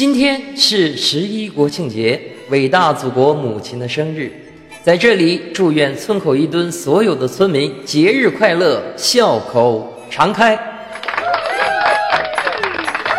[0.00, 2.18] 今天是十一国庆节，
[2.48, 4.32] 伟大祖国母亲的生日，
[4.82, 10.58] 在这里祝愿村口一墩所有的村民节日快乐，笑口常开。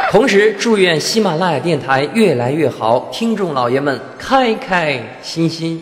[0.09, 5.79] 同时，祝愿喜马拉雅电台越来越好，听众老爷们开开心心。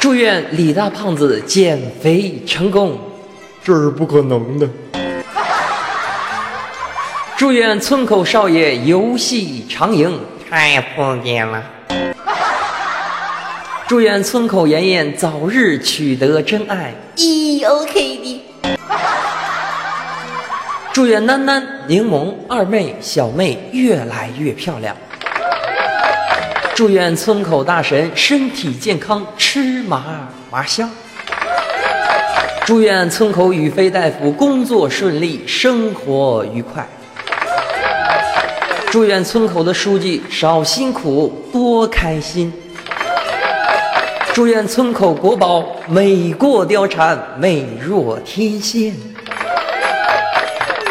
[0.00, 2.98] 祝愿李大胖子减肥成功。
[3.62, 4.68] 这是不可能的。
[7.36, 11.60] 祝愿村口少爷游戏长赢，太普遍了。
[13.88, 18.40] 祝愿村口妍妍早日取得真爱，咦，OK 的。
[20.92, 24.96] 祝愿囡囡、柠檬二妹、小妹越来越漂亮。
[26.72, 30.88] 祝愿村口大神身体健康，吃嘛嘛香。
[32.64, 36.86] 祝愿村口宇飞大夫工作顺利，生活愉快。
[38.94, 42.52] 祝愿村口的书记少辛苦，多开心。
[44.32, 48.94] 祝愿村口国宝美过貂蝉，美若天仙。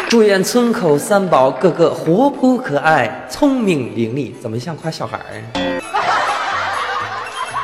[0.06, 5.40] 祝愿村口三宝个个活泼可爱、聪明伶俐，怎么像夸小孩儿？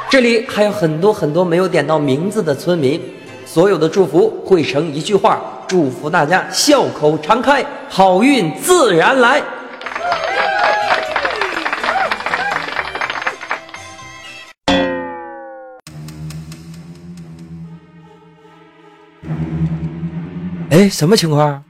[0.08, 2.98] 这里还有很多很多没有点到名字的村民，
[3.44, 5.38] 所有的祝福汇成一句话：
[5.68, 9.42] 祝福大家笑口常开，好运自然来。
[20.80, 21.62] 哎，什么情况？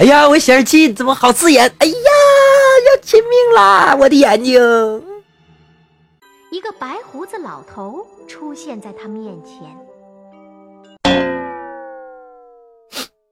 [0.00, 1.70] 哎呀，我显示器怎么好刺眼？
[1.80, 1.92] 哎呀，
[2.86, 3.94] 要亲命啦！
[3.94, 4.58] 我的眼睛。
[6.50, 9.60] 一个白胡子老头出现在他面前。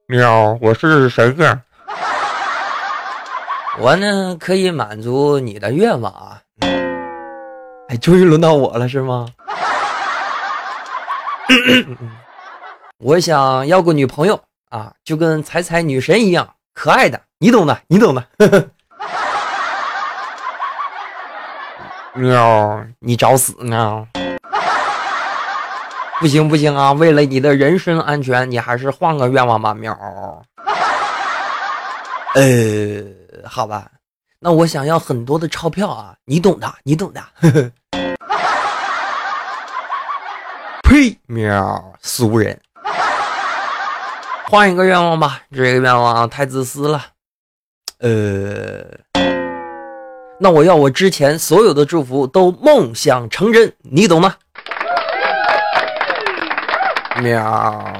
[0.06, 1.59] 喵，我是谁呀？
[3.80, 6.42] 我呢，可以满足你的愿望啊。
[7.88, 9.26] 哎，终于轮到我了，是吗？
[13.03, 14.38] 我想要个女朋友
[14.69, 18.22] 啊，就跟彩彩女神一样可爱的，你懂的，你懂的。
[22.12, 24.06] 喵，你找死呢！
[26.21, 29.99] 不行不行啊，为了你的人身安全，你还是换个愿望吧，喵。
[32.34, 33.03] 呃，
[33.49, 33.91] 好吧，
[34.39, 37.22] 那我想要很多的钞票啊，你懂的，你懂的。
[40.84, 42.60] 呸，喵，俗人。
[44.50, 47.00] 换一个愿望吧，这个愿望太自私了。
[48.00, 48.84] 呃，
[50.41, 54.34] 那我要我之前所有的祝福都梦想成真，你懂吗？
[57.22, 57.94] 喵，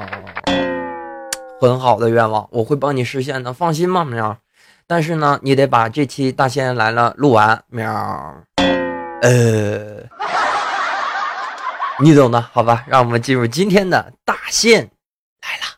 [1.61, 4.37] 很好的愿望，我会帮你实现的，放心吧，喵。
[4.85, 7.89] 但是呢，你得把这期大仙来了录完，喵。
[9.21, 10.03] 呃，
[11.99, 12.83] 你懂的，好吧？
[12.87, 14.81] 让我们进入今天的大仙
[15.41, 15.77] 来了。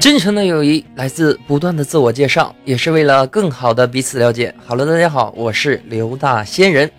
[0.00, 4.52] 真诚的友谊来自不断的自我介绍，也是为了更好的彼此了解。
[4.64, 6.90] 好了，大家好，我是刘大仙人。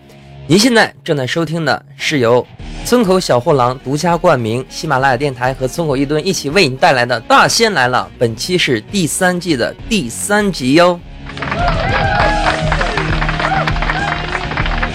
[0.46, 2.46] 您现在正在收听的是由
[2.84, 8.08] 村口小货郎独家冠名，喜马拉雅电台和村口一吨一起为你带来的《大仙来了》。
[8.20, 11.00] 本期是第三季的第三集哟。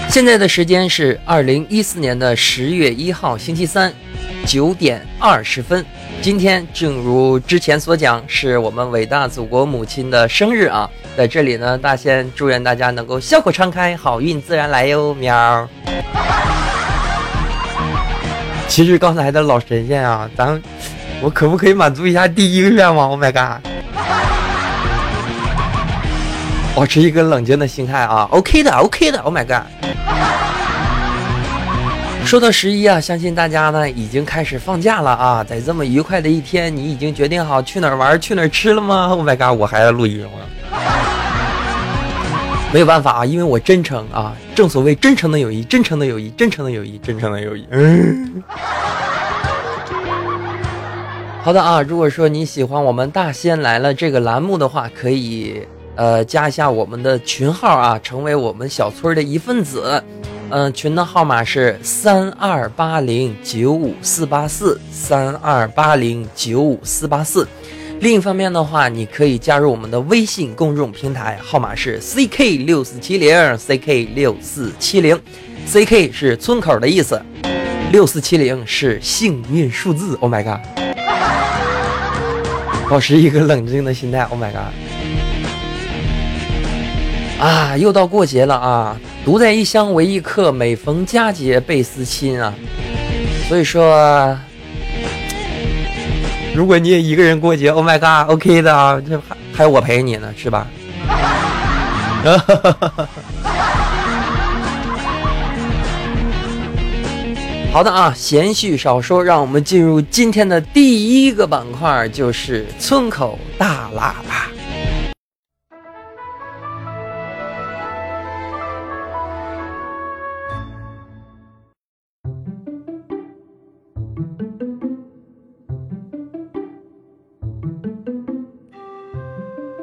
[0.07, 3.93] 现在的时间是二零一四年的十月一号星期三
[4.45, 5.85] 九点二十分。
[6.21, 10.89] 今天正如之前所讲，是我们伟大祖国母亲的生日啊！
[11.15, 15.69] 在这里呢，大仙祝愿大家能够笑口常开，好运自然来哟，喵。
[18.67, 20.61] 其实刚才的老神仙啊，咱
[21.21, 23.65] 我可不可以满足一下第一个愿望？Oh my god！
[26.75, 29.65] 保持一个冷静的心态啊，OK 的，OK 的，Oh my god！
[32.27, 40.29] 说到十一啊，相信大家呢已经开始放假了啊，在这么愉快的一天，你已经决定好去哪儿玩、去哪儿吃了吗？Oh my god，我还要录音了。
[42.73, 47.65] 没有办法啊，因为我真诚啊，正所谓真诚的友谊，真诚的友谊，真诚的友谊，真诚的友谊。
[47.71, 48.43] 嗯。
[51.41, 55.65] 好的啊，如果说你喜欢我们大仙来了这个栏目的话，可以
[55.95, 60.03] 呃加一下我们的群号啊，成为我们小村的一份子。
[60.49, 67.47] 嗯，群的号码是三二八零九五四八四三二八零九五四八四。
[67.99, 75.19] 另一方面的话，你可以加入我们的微信公众平台，号码是 ck 六四七零 ck 六四七零
[75.67, 77.21] ，ck 是村口的意思，
[77.91, 80.15] 六四七零是幸运数字。
[80.21, 80.59] Oh my god！
[82.89, 84.21] 保持一个冷静的心态。
[84.23, 84.86] Oh my god！
[87.39, 88.97] 啊，又到过节了啊！
[89.23, 92.51] 独在异乡为异客，每逢佳节倍思亲啊！
[93.47, 94.35] 所以说，
[96.55, 100.67] 如果你也一个人过节，Oh my god！OK 的啊，这还还有我陪你呢，是吧？
[102.23, 103.07] 哈哈哈哈哈！
[107.71, 114.47] 好的啊，闲叙少说，让我们进入今天的第一个板块，就是村口大喇叭。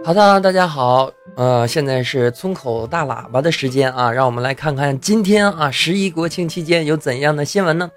[0.05, 1.11] 好的，大家好。
[1.35, 7.91] 呃，现在是村口大喇叭的时间啊，让我们来看看今天啊十一国庆期间有怎样的新闻呢？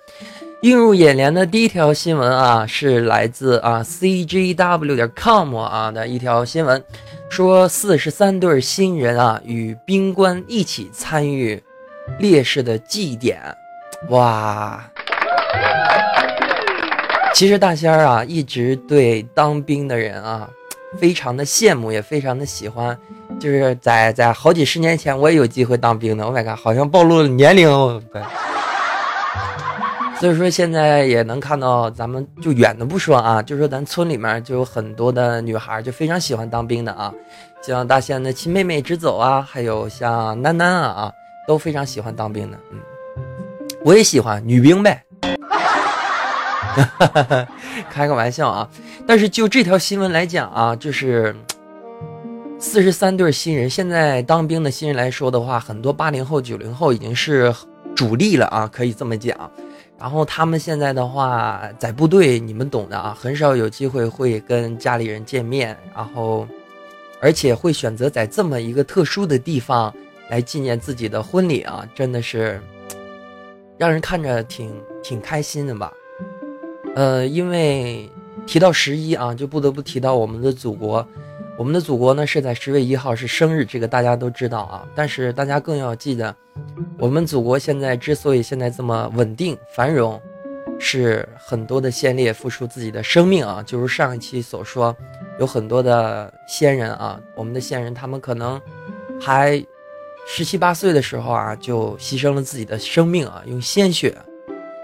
[0.61, 6.81] 映入眼帘的第一条新闻啊，是来自啊 cgw 点 com 啊的一条新闻，
[7.29, 11.61] 说四十三对新人啊与兵官一起参与
[12.19, 13.37] 烈士的祭典，
[14.11, 14.81] 哇！
[17.33, 20.49] 其实大仙儿啊一直对当兵的人啊。
[20.99, 22.97] 非常的羡慕，也非常的喜欢，
[23.39, 26.23] 就是在在好几十年前，我也有机会当兵的。
[26.23, 27.67] Oh my god，好像暴露了年龄。
[28.11, 28.21] 对，
[30.19, 37.13] 所以说现在也能看到，咱们就远的不说啊，就说咱村里面就有很多的女孩就非常喜欢当兵的啊，
[37.61, 41.11] 像大仙的亲妹妹直走啊，还有像楠楠啊啊，
[41.47, 42.57] 都非常喜欢当兵的。
[42.71, 42.79] 嗯，
[43.83, 45.03] 我也喜欢女兵呗。
[47.89, 48.69] 开个玩笑啊！
[49.05, 51.35] 但是就这条新闻来讲啊，就是
[52.59, 57.53] 四十三对新人，现在当兵的新人来说的话，很多八零后、九零后已经是
[57.95, 59.51] 主力了啊，可以这么讲。
[59.99, 66.47] 然后他们现在的话，在部队，你们懂的啊，很少有机会会跟家里人见面，然后
[67.19, 69.91] 而且会选择在这么一个特殊的地方
[70.29, 72.61] 来纪念自己的婚礼啊，真的是
[73.77, 74.71] 让人看着挺
[75.03, 75.91] 挺开心的吧。
[76.97, 78.09] 呃，因为
[78.47, 81.07] 提到十一啊，就不得不提到我们的祖国。
[81.55, 84.83] 我们的祖国呢是在十月一号是生日，这个大家都知道啊。
[84.95, 86.35] 但是大家更要记得，
[86.97, 90.19] 我们祖国现在之所以现在这么稳定繁荣，
[90.79, 93.61] 是很多的先烈付出自己的生命啊。
[93.63, 94.95] 就是上一期所说，
[95.39, 98.59] 有很多的先人啊，我们的先人他们可能
[99.21, 99.63] 还
[100.27, 104.17] 十七八岁的时候啊，就牺牲了自己的生命啊，用鲜血。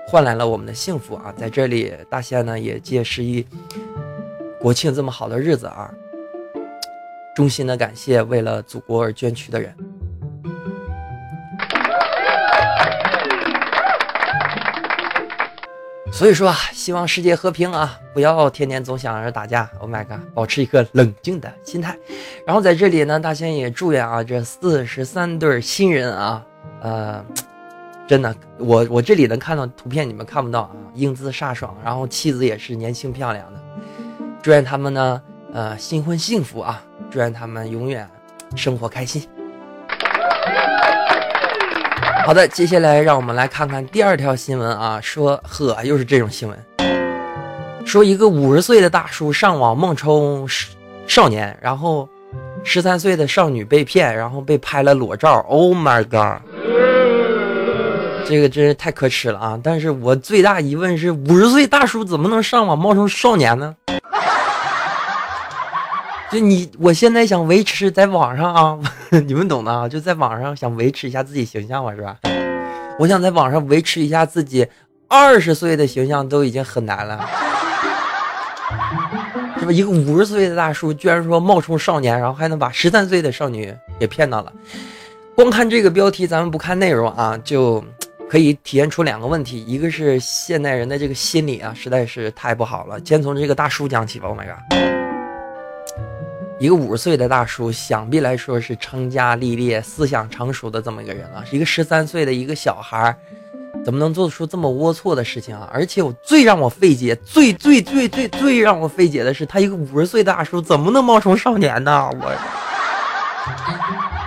[0.06, 1.34] 换来了我们的幸福啊！
[1.36, 3.44] 在这里，大仙呢也借十一
[4.60, 5.92] 国庆这么好的日子啊，
[7.36, 9.74] 衷心的感谢为了祖国而捐躯的人。
[16.12, 19.68] 所以说啊，希望世界和平啊，不要天天总想着打架。
[19.80, 21.98] Oh my god，保持一个冷静的心态。
[22.46, 26.46] 然后在这里呢，大仙也祝愿啊，这四十三对新人啊，
[26.82, 27.26] 呃。
[28.14, 33.60] 真的，我我这里能看到图片，你们看不到啊，英姿飒爽，然后妻子也是年轻漂亮的，
[34.40, 35.20] 祝愿他们呢，
[35.52, 36.80] 呃，新婚幸福啊，
[37.10, 38.08] 祝愿他们永远
[38.56, 39.28] 生活开心。
[42.24, 46.66] 好的，接下来让我们来看看第二条新闻啊，说呵，又是这种新闻，
[47.84, 50.48] 说一个五十岁的大叔上网冒充
[51.08, 52.08] 少年，然后
[52.64, 56.44] 十三岁的少女被骗，然后被拍了裸照，Oh my god！
[58.34, 59.60] 这个真是太可耻了啊！
[59.64, 63.76] 但是我最大疑问是，五十岁大叔怎么能上网冒充少年呢？
[66.32, 68.80] 就你，我现在想维持在网上啊，
[69.28, 72.18] 你们懂的啊，就在网上想维持一下自己形象嘛，是吧？
[72.98, 74.68] 我想在网上维持一下自己
[75.08, 77.24] 二十岁的形象都已经很难了，
[79.60, 79.72] 是吧？
[79.72, 84.52] 一个五十岁的大叔居然说冒充少年，然后还能把十三岁的少女给骗到了。
[85.36, 87.84] 光看这个标题，咱们不看内容啊，就。
[88.30, 93.00] 可以体现出两个问题，一个是现代人的这个心理啊，实在是太不好了。
[93.06, 94.28] 先从这个大叔讲起吧。
[94.28, 94.56] Oh my god！
[96.60, 103.16] 一个五十岁的大叔，想必来说是成家立业、思想成熟的这么一个人啊，是一个十三岁的一个小孩，
[103.84, 105.70] 怎么能做出这么龌龊的事情啊？
[105.74, 112.10] 而且我最让我费解、最最最最最让我费解的是，他一个五十岁的大叔怎么能冒充少年呢？
[112.20, 112.32] 我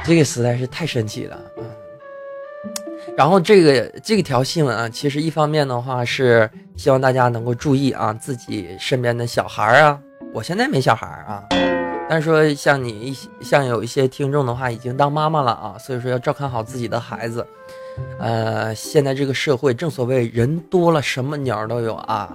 [0.05, 1.41] 这个实在是太神奇了！
[3.17, 9.99] 然后这个这条新闻啊，其实一方面的话是希望大家能够注意啊，自己身边的小孩啊，
[10.35, 11.43] 我现在没小孩啊。
[12.09, 17.45] 但是说像你一些像有一些听众的话，已经当妈妈了啊，所以说要照看好自己的孩子。
[18.19, 22.31] 呃，现在这个社会正所谓人多了什么鸟都有啊，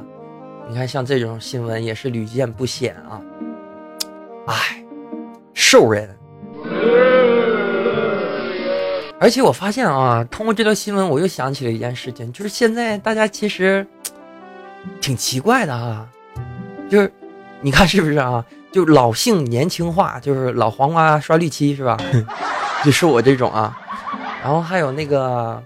[0.68, 3.22] 你看像这种新闻也是屡见不鲜啊。
[4.48, 4.84] 唉，
[5.54, 6.10] 兽人。
[9.22, 13.86] 而且我发现啊，通过这条新闻，我又想起了一件事情，就是现在大家其实
[15.00, 16.08] 挺奇怪的啊，
[16.90, 17.14] 就是
[17.62, 18.44] 你看是不是啊？
[18.72, 21.96] 就老性年轻化，就是老黄瓜刷绿漆是吧？
[22.84, 23.78] 就是我这种啊，
[24.42, 25.62] 然后还有那个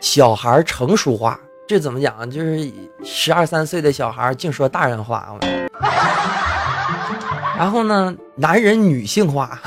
[0.00, 2.28] 小孩成熟化，这怎么讲？
[2.28, 2.68] 就是
[3.04, 5.28] 十二三岁的小孩净说大人话。
[7.56, 9.60] 然后呢，男人女性化，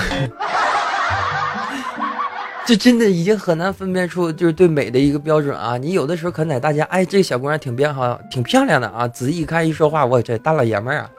[2.65, 5.77] 这真的已经很难分辨出就是对美的一个标准啊！
[5.77, 11.10] 你有的时候可能在大家，哎，这个小姑娘挺变好，挺漂亮的啊，仔细一看一说话，我这大老爷们儿啊。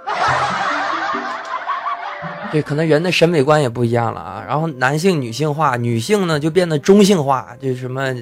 [2.50, 4.42] 对，可能人的审美观也不一样了啊。
[4.46, 8.14] 然后男性女性化，女性呢就变得中性化，就什么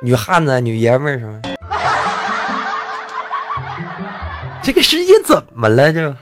[0.00, 1.40] 女汉子、女爷们儿什么。
[4.62, 5.92] 这个世界怎么了？
[5.92, 6.12] 就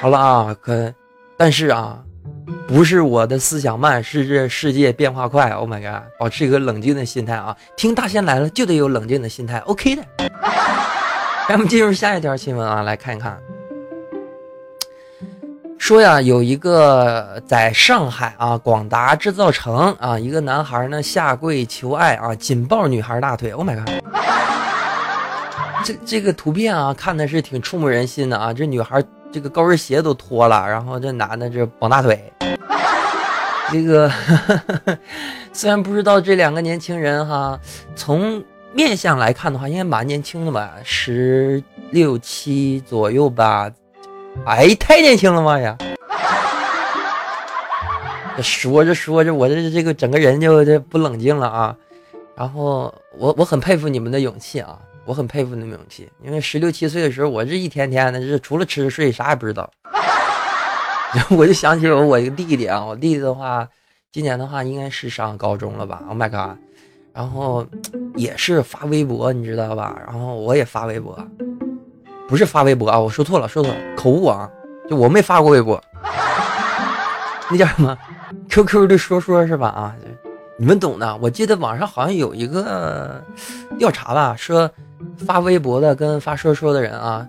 [0.00, 0.92] 好了啊，可
[1.36, 1.98] 但是啊，
[2.66, 5.50] 不是我的思想慢，是这世界变化快。
[5.50, 7.54] Oh my god，保持一个冷静的心态啊！
[7.76, 10.02] 听大仙来了就得有冷静的心态，OK 的。
[11.46, 13.38] 咱们进入下一条新闻啊，来看一看。
[15.78, 23.50] 说呀，有一个在上海啊，广达制造城啊，一个男孩呢下跪求爱啊，紧抱女孩大腿。
[23.50, 23.90] Oh my god！
[25.84, 28.54] 这这个图片啊，看的是挺触目人心的啊。
[28.54, 29.04] 这女孩
[29.34, 32.32] 这个高跟鞋都脱了，然后这男的这绑大腿。
[33.72, 34.08] 这个
[35.52, 37.58] 虽然不知道这两个年轻人哈，
[37.96, 41.60] 从面相来看的话，应该蛮年轻的吧，十
[41.90, 43.68] 六七左右吧。
[44.46, 45.76] 哎，太年轻了嘛呀！
[48.40, 51.76] 说着说着，我这这个整个人就这不冷静了啊。
[52.36, 56.08] 然后我我很佩服你们的勇气啊，我很佩服你们勇气。
[56.22, 59.70] 因为十六七岁的时候，我这一天天的，是除了吃睡啥也不知道。
[61.14, 63.68] 然 后我就想起我我一个弟弟啊，我弟弟的话，
[64.10, 66.58] 今年的话应该是上高中了吧？Oh my god！
[67.12, 67.64] 然后
[68.16, 69.96] 也是发微博，你知道吧？
[70.06, 71.16] 然后我也发微博。
[72.26, 74.50] 不是发微博啊，我说错了，说错了，口误啊！
[74.88, 75.80] 就我没发过微博，
[77.50, 77.96] 那叫什么
[78.48, 79.68] ？QQ 的说说是吧？
[79.68, 79.94] 啊，
[80.56, 81.16] 你们懂的。
[81.16, 83.22] 我记得网上好像有一个
[83.78, 84.70] 调查吧，说
[85.26, 87.26] 发微博的跟发说说的人啊，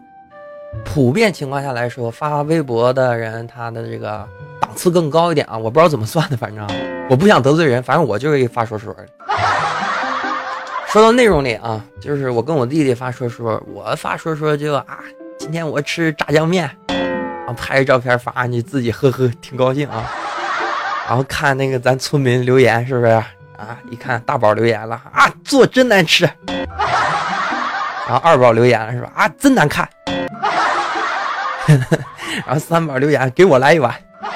[0.84, 4.28] 普遍情况下来说，发微博的人他的这个
[4.62, 5.58] 档次更高一点啊。
[5.58, 6.68] 我不知道怎么算的，反正
[7.10, 9.06] 我不想得罪人，反正我就是一发说说的。
[10.88, 15.00] 说到内容里啊，就是我跟我弟弟发说说，我发说说就啊，
[15.38, 16.70] 今天我吃炸酱面，
[17.48, 20.10] 啊拍个照片发上去，自己呵呵挺高兴啊。
[21.08, 23.78] 然后看那个咱村民留言是不是啊？
[23.90, 26.30] 一看大宝留言了啊，做真难吃。
[28.08, 29.12] 然后二宝留言了是吧？
[29.16, 29.88] 啊，真难看。
[32.46, 33.94] 然后三宝留言给我来一碗。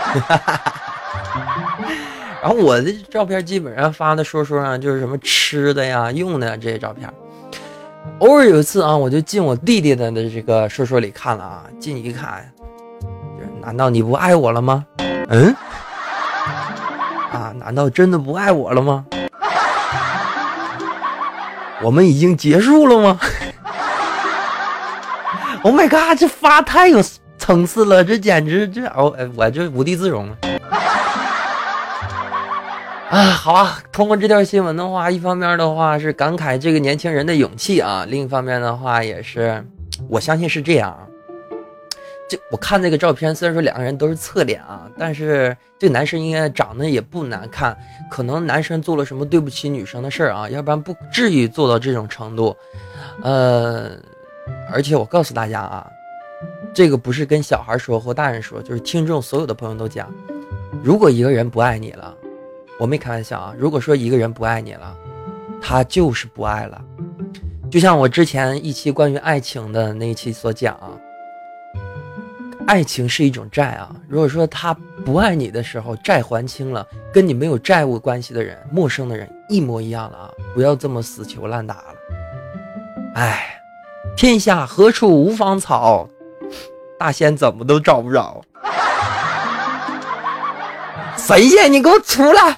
[2.41, 7.09] 然后我的照片基本上发的说说上就是什么吃的呀、用的呀这些照片。
[8.19, 12.49] 偶尔有一次啊，我就进我弟弟的的这个说说里看了啊，进去一看，
[13.61, 14.85] 难道你不爱我了吗？
[15.29, 15.53] 嗯？
[17.59, 19.05] 难道真的不爱我了吗？
[21.81, 23.19] 我们已经结束了吗？
[25.61, 26.17] Oh my god！
[26.17, 27.03] 这发太有
[27.37, 30.37] 层次了，这简直这哦，我就无地自容了。
[33.11, 33.77] 啊，好啊！
[33.91, 39.61] 通过这条新闻的话，一方面的话是感慨这个年轻人的勇气啊，另一方面的话也是，
[40.07, 40.97] 我相信是这样。
[42.29, 47.75] 这我看这个照片，虽然说两个人都是侧脸啊，但是这男生应该长得也不难看，
[48.09, 52.55] 可能男生做了什么对不起女生的事儿啊，要不然不至于做到这种程度。
[53.23, 53.91] 呃，
[54.71, 55.85] 而且我告诉大家啊，
[56.73, 60.09] 这个不是跟小孩说或大人说，就是听众所有的朋友都讲，
[60.83, 62.15] 如果一个人不爱你了。
[62.79, 63.53] 我没开玩笑啊！
[63.57, 64.95] 如果说一个人不爱你了，
[65.61, 66.81] 他就是不爱了。
[67.69, 70.79] 就像我之前一期关于爱情的那一期所讲，
[72.69, 73.89] 爱情是一种债啊。
[74.07, 80.29] 如果说他不爱你的时候，债还清了，跟你没有债务关系的人、陌生的人一模一样了啊！
[80.53, 81.85] 不要这么死求烂打了。
[83.15, 83.59] 哎，
[84.15, 86.07] 天下何处无芳草？
[86.99, 88.39] 大仙怎么都找不着。
[91.17, 92.55] 神仙，你给我出来！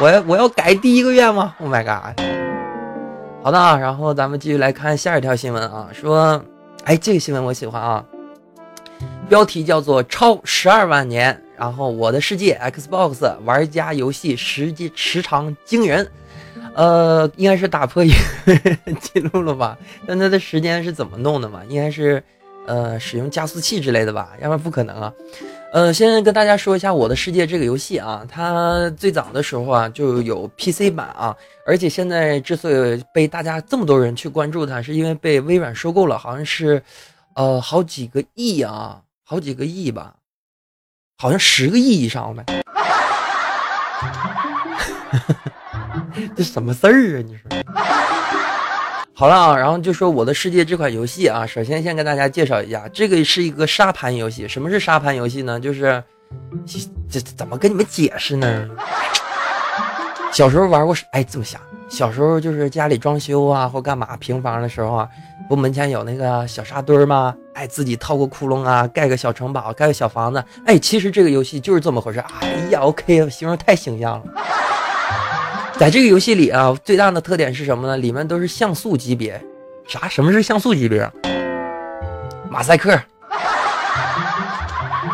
[0.00, 1.52] 我要我要改第一个愿望。
[1.58, 2.20] Oh my god！
[3.42, 6.40] 好的啊，然后咱们继续来看下一条新闻啊，说，
[6.84, 8.04] 哎，这个新闻我喜欢啊，
[9.28, 16.08] 标题叫做“超十二万年”，然后我的世界 Xbox 玩家游戏时间时长惊人，
[16.74, 19.76] 呃，应该是打破记录了吧？
[20.06, 21.60] 但它的时间是怎么弄的嘛？
[21.68, 22.22] 应该是，
[22.68, 24.30] 呃，使用加速器之类的吧？
[24.40, 25.12] 要不然不可能啊。
[25.72, 36.80] 呃，先跟大家说一下《我的世界》这个游戏啊，它最早的时候啊就有 PC 版啊，而且现在之所以被大家这么多人去关注它，是因为被微软收购了，好像是，
[37.34, 40.14] 呃，好几个亿啊，好几个亿吧，
[41.18, 42.44] 好像十个亿以上呗。
[46.36, 47.22] 这什么事儿啊？
[47.26, 47.42] 你说？
[49.14, 54.46] 好了啊，然后就说《我的世界》这款游戏啊，首先先跟大家介绍一下，这个是一个沙盘游戏。
[54.46, 55.58] 什么是沙盘游戏呢？
[55.58, 56.00] 就是，
[57.10, 58.68] 这怎么跟你们解释呢？
[60.32, 65.08] 小时候玩过，哎，这么想，小时候就是家里装修啊或干嘛平房的时候啊，
[65.48, 67.34] 不门前有那个小沙堆吗？
[67.54, 70.44] 哎，自己掏个窟窿啊，盖个小城堡，盖个小房子。
[70.66, 72.18] 哎，其实这个游戏就是这么回事。
[72.40, 74.24] 哎呀，OK，形容太形象了。
[75.78, 77.96] 在这个游戏里啊，最大的特点是什么呢？
[77.96, 79.40] 里面都是像素级别。
[79.86, 80.08] 啥？
[80.08, 81.10] 什么是像素级别？
[82.50, 82.98] 马赛克。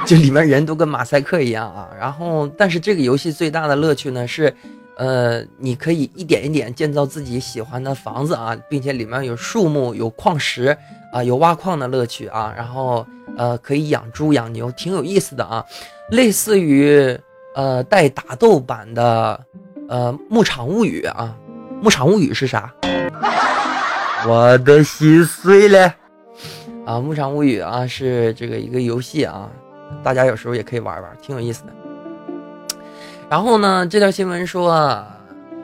[0.05, 1.89] 就里面人都跟马赛克一样啊。
[1.99, 4.53] 然后，但是这个游戏最大的乐趣呢是，
[4.97, 10.77] 呃，你可以一点一点建造自己喜欢的房子啊，并且里面有树木、有矿石
[11.13, 12.53] 啊，有挖矿的乐趣啊。
[12.57, 13.07] 然后，
[13.37, 15.65] 呃，可以养猪、养牛，挺有意思的啊。
[16.11, 17.19] 类似于
[17.55, 19.47] 呃带打斗版的。
[19.89, 21.37] 呃，牧场物语啊，
[21.83, 22.73] 牧场物语是啥？
[24.27, 25.95] 我的心碎了
[26.87, 26.99] 啊！
[26.99, 29.51] 牧场物语啊，是这个一个游戏啊，
[30.03, 31.73] 大家有时候也可以玩玩，挺有意思的。
[33.33, 35.03] 然后呢，这条新闻说，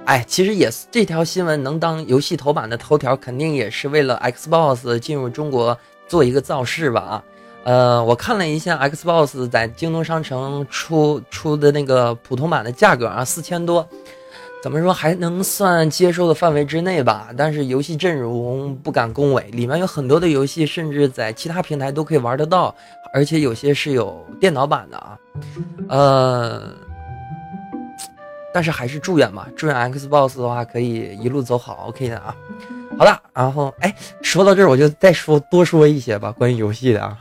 [0.06, 5.76] 哎，其实也是这条新闻能当游戏头版的头条，肯定也是为了 Xbox 进入中国
[6.06, 7.24] 做一个造势吧啊。
[7.64, 13.86] 呃，我看了一下 Xbox 在京东商城出出的那个普通版的价格啊，四千多。
[14.62, 22.74] 怎么说还能算接受的范围之内吧，但是游戏阵容不敢恭维，里面有很多的游戏，甚至在其他平台都可以玩得到，
[23.12, 25.18] 而且有些是有电脑版的啊。
[25.90, 26.62] 呃，
[28.58, 32.34] 但是还是祝愿吧，祝愿 Xbox 的话可以一路走好，OK 的啊。
[32.98, 37.16] 好了，然后哎，说到这儿我就再说多说一些吧，关于游戏的啊，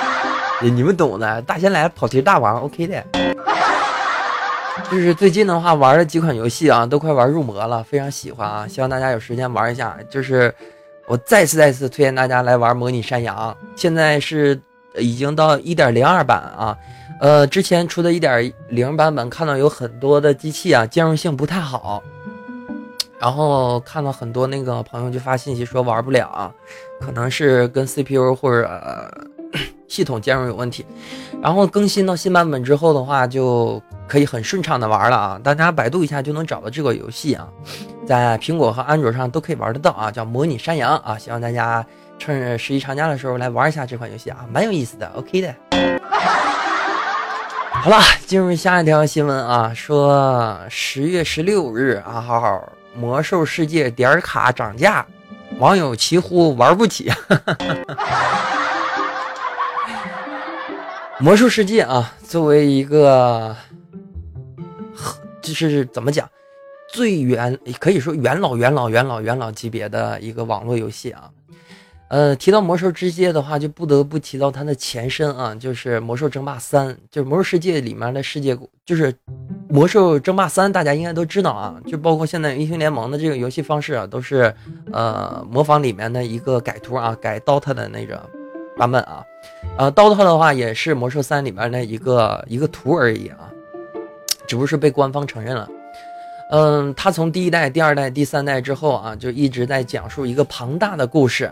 [0.64, 3.04] 你们懂的，大仙来跑题大王，OK 的。
[4.90, 8.66] 就是最近的话玩了几款游戏啊，都快玩入魔了，非常喜欢啊！
[8.66, 9.94] 希望大家有时间玩一下。
[10.08, 10.54] 就是
[11.06, 14.58] 我再次再次推荐大家来玩模拟山羊，现在是
[14.96, 16.76] 已经到一点零二版啊。
[17.20, 22.02] 呃，之前出的一点零版本看到有很多的机器啊，兼容性不太好，
[23.18, 26.52] 然后看到很多那个朋友就发信息说玩不了，
[27.00, 29.28] 可能是跟 CPU 或者。
[29.86, 30.86] 系统兼容有问题，
[31.42, 33.78] 然后更新到新版本之后的话，就
[34.08, 35.40] 可以很顺畅的玩了啊！
[35.44, 37.46] 大家百度一下就能找到这个游戏啊，
[38.06, 41.84] 在苹果和安卓上都可以玩得到啊，叫《模拟山羊》啊，希望大家
[42.24, 45.52] 趁着十一长假的时候来玩一下这款游戏啊，蛮有意思的，OK 的。
[47.68, 55.04] 好了，进入下一条新闻啊，说十月十六日啊，好好魔兽世界点卡涨价，
[55.58, 57.10] 网友齐呼玩不起。
[61.18, 63.56] 魔兽世界啊，作为一个，
[65.42, 66.30] 就是怎么讲，
[66.92, 71.28] 最元可以说元老、元老、元老、元老级别的一个网络游戏啊。
[72.12, 79.14] 呃，提到魔兽世界的话，就不得不提到它的前身啊，就是魔兽争霸三，就是魔兽世界里面的世界，就是
[79.66, 84.54] 魔兽争霸三，大家应该都知道啊，就包括现在英雄联盟的这个游戏方式啊，都是
[84.92, 88.22] 呃模仿里面的一个改图啊，改 DOTA 的那个
[88.76, 89.24] 版本啊。
[89.78, 93.48] 呃，DOTA 的话也是魔兽三里面的一个一个图而已啊，
[94.46, 95.66] 只不过是被官方承认了。
[96.52, 101.50] 嗯，他从第一代、第二代、第三代之后啊，就一直在讲述一个庞大的故事。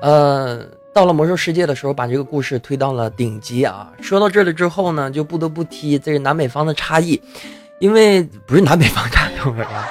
[0.00, 3.92] 呃，到了魔兽世界的时候，把这个故事推到了顶级啊。
[4.00, 7.20] 说到这里之后呢，就不得不提这个南北方的差异，
[7.80, 9.88] 因为不是南北方差异啊，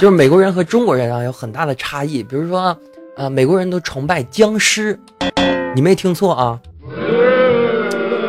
[0.00, 2.24] 就是美国人和中国人啊有很大的差异。
[2.24, 2.76] 比如说，
[3.16, 4.98] 呃，美国人都崇拜僵尸。
[5.72, 6.60] 你没听错啊，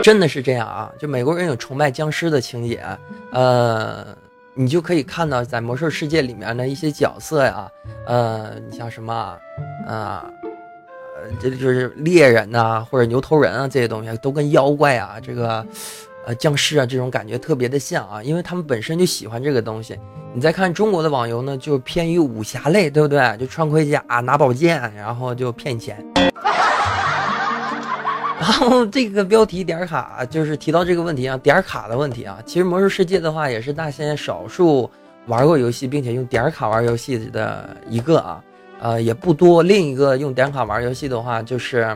[0.03, 0.91] 真的是这样啊！
[0.99, 2.79] 就美国人有崇拜僵尸的情节，
[3.31, 4.05] 呃，
[4.53, 7.71] 你就可以看到在魔兽世界里面的一些角色呀，
[8.05, 9.13] 呃，你像什么，
[9.87, 10.25] 啊，
[11.15, 15.65] 呃，这就是猎人呐、或者牛头人啊这些东西，都跟妖怪啊，这个，
[16.25, 19.97] 呃，僵尸啊这种感觉特别的像啊，因为他们本身就喜欢这个东西。
[20.33, 23.37] 你再看中国的网游呢，就偏于武侠类，对不对？
[23.37, 26.05] 就穿盔甲、拿宝剑，然后就骗钱。
[28.41, 32.39] 然后这个标题点卡就是提到这个问题啊，点卡的问题啊。
[32.43, 34.89] 其实魔兽世界的话，也是大仙少数
[35.27, 38.43] 玩过游戏并且用点卡玩游戏的一个啊，
[38.81, 39.61] 呃也不多。
[39.61, 41.95] 另一个用点卡玩游戏的话，就是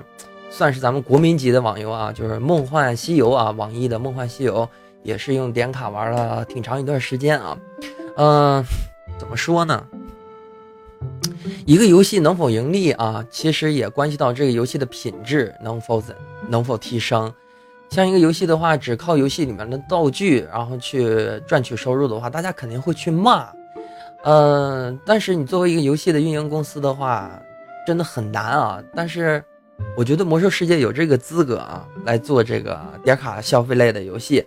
[0.51, 4.61] 算是咱们国民级的网游啊，就是《梦幻西游》啊，网易的《梦幻西游》
[5.01, 7.57] 也是用点卡玩了挺长一段时间啊。
[8.17, 8.63] 嗯、
[9.17, 9.83] 怎么说呢？
[11.65, 16.15] 一个游戏能否盈利啊，其实也关系到这个游戏的品质能否怎
[16.47, 17.31] 能否提升。
[17.89, 23.47] 像一个游戏的话，只靠游戏里面的道具，然后去赚取收入的话，大家肯定会去骂。
[24.23, 27.39] 嗯、但是你作为一个游戏的运营公司的话，
[27.85, 28.83] 真的很难啊。
[28.95, 29.43] 但是
[29.95, 34.43] 我觉得魔兽世界有这个资格啊，来做这个点卡消费类的游戏。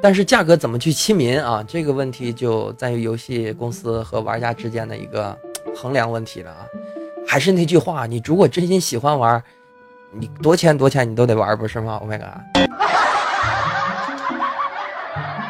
[0.00, 1.62] 但是价格怎么去亲民啊？
[1.68, 5.38] 这个问题就在于游戏公司和玩家之间的一个
[5.80, 6.66] 衡量问题了啊。
[7.26, 9.40] 还是那句话，你如果真心喜欢玩，
[10.10, 12.20] 你多钱多钱你都得玩，不是吗 omg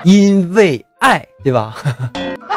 [0.04, 1.76] 因为爱，对吧？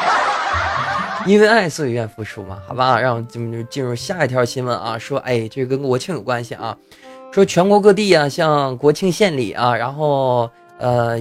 [1.26, 3.00] 因为爱，所以愿付出嘛，好吧？
[3.00, 6.76] 让我们进入下一条新闻啊，说哎，这跟国庆有关系啊，
[7.32, 11.20] 说全国各地啊，像国庆献礼啊，然后呃，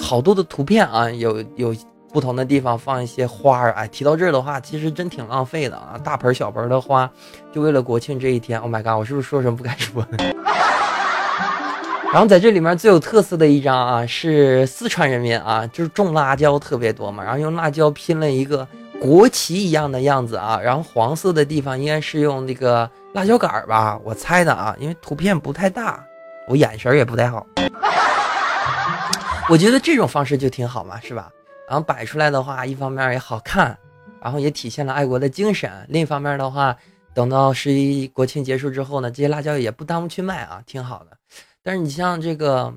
[0.00, 1.74] 好多的图片啊，有有
[2.12, 7.10] 不同的地方放一些花儿，哎，提到这儿的话，其实真挺浪费的啊，大盆小盆的花，
[7.52, 10.24] 就为了国庆这一天，Oh my god，我是不是说什么不该说的？
[12.10, 18.66] 然后在这里面最有特色的一张啊，是四川人民啊，就是种辣椒特别多嘛，然后用辣椒拼了一个
[18.98, 26.02] 国旗一样的样子啊，然后黄色的地方应该是用那个辣椒杆儿吧，我猜的啊，因为图片不太大，
[26.48, 27.46] 我眼神也不太好。
[29.50, 31.28] 我觉得这种方式就挺好嘛，是吧？
[31.68, 33.76] 然后摆出来的话，一方面也好看，
[34.22, 36.74] 然后也体现了爱国的精神；另一方面的话，
[37.12, 41.16] 等到十一国庆结束之后呢，这些辣椒也不耽误去卖啊，挺好的。
[41.62, 42.72] 但是你像这个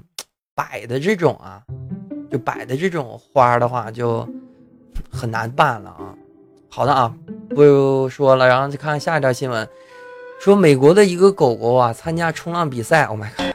[0.54, 1.63] 摆的这种啊，
[2.30, 4.27] 就摆的这种花的话，就
[5.10, 6.13] 很难办了啊。
[6.69, 7.13] 好的啊，
[7.49, 9.67] 不说了，然后再看看下一条新闻，
[10.39, 13.50] 说美国的一个狗狗啊参加冲浪比赛，Oh my god！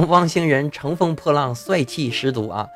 [0.00, 2.68] 汪星人乘风破浪，帅气十足啊。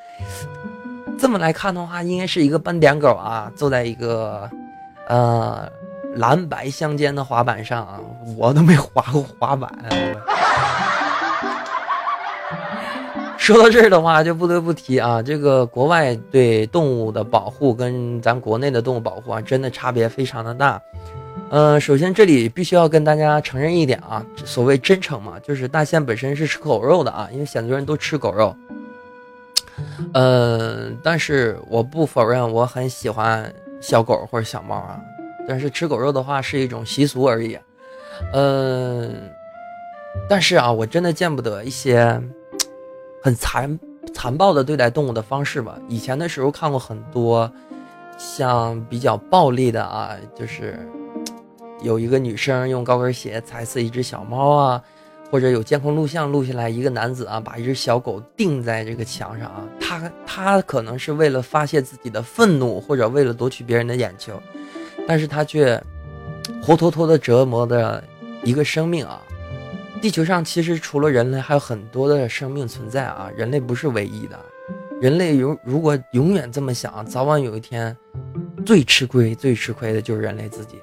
[1.19, 4.49] 这么来看的话，应该是一个斑点狗啊，坐在一个
[5.09, 5.67] 呃
[6.17, 7.99] 蓝白相间的滑板上啊，
[8.37, 9.73] 我都没滑过滑板。
[13.39, 20.81] 说到这儿的话，就不得不提啊，这个国外对动物的保护跟咱国内的动物保护啊，真的差别非常的大。
[21.49, 28.55] 呃，首先这里必须要跟大家承认一点啊，所谓真诚嘛，就是大仙本身是吃狗肉的啊，因为鲜族人都吃狗肉。
[30.13, 35.01] 呃，但是我不否认我很喜欢小狗或者小猫啊，
[35.47, 37.59] 但是吃狗肉的话是一种习俗而已。
[38.33, 39.15] 嗯、
[40.29, 42.21] 但是啊，我真的见不得一些
[43.23, 43.79] 很残
[44.15, 45.79] 残暴的对待动物的方式吧。
[45.89, 47.51] 以前的时候看过很多
[48.17, 50.79] 像比较暴力的啊，就是
[51.83, 54.83] 有一个女生用高跟鞋踩死一只小猫啊，
[55.31, 64.41] 或者有监控录像录下来一个男子啊把一只小狗钉在这个墙上啊，他他可能是为了发泄自己的愤怒，或者为了夺取别人的眼球，
[65.07, 65.81] 但是他却
[66.63, 68.03] 活脱脱的折磨的
[68.43, 69.23] 一个生命啊。
[70.01, 74.39] 地球上其实除了人类，还有很多的生命存在啊，人类不是唯一的。
[75.01, 77.97] 人类如如果永远这么想，早晚有一天，
[78.65, 80.81] 最吃亏、最吃亏的就是人类自己。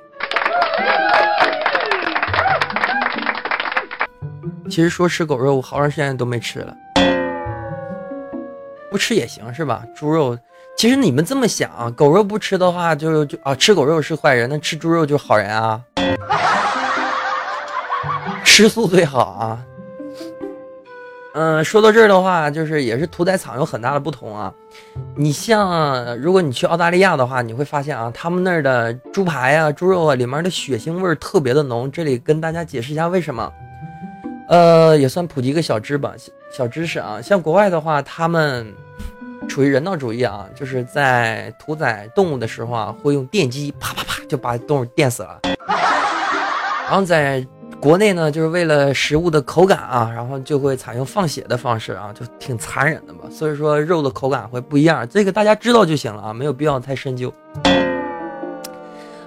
[4.69, 6.75] 其实说吃狗肉，我好长时间都没吃了，
[8.89, 9.83] 不吃也行是吧？
[9.95, 10.37] 猪肉，
[10.77, 15.81] 其实你们这么想，狗肉不吃的话就，就啊，吃狗肉是坏人，那吃猪肉就是好人啊。
[18.43, 19.59] 吃素最好啊。
[21.35, 24.53] 嗯，说到这儿的话，就是也是屠宰场有很大的不同啊。
[25.15, 31.91] 你像，如果你去澳大利亚的话，你会发现啊，他们那儿的猪排啊、猪肉啊，里面的血腥味特别的浓。
[31.91, 33.51] 这里跟大家解释一下为什么。
[34.49, 36.13] 呃，也算普及一个小知吧，
[36.51, 37.21] 小知识啊。
[37.21, 38.71] 像国外的话，他们
[39.47, 45.39] 处于人道主义啊，就是在屠宰动物的时候啊，会用电击啪啪啪就把动物电死了。
[46.85, 47.45] 然后在
[47.79, 53.21] 国内呢，就是为了食物的口感啊，然后就会采用放血的方式啊，就挺残忍的嘛。
[53.31, 57.33] 所以说肉的口感会不一样，这个大家知道就行了啊，没有必要太深究。